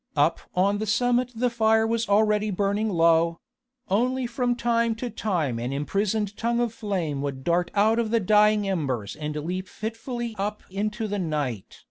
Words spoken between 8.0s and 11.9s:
the dying embers and leap fitfully up into the night.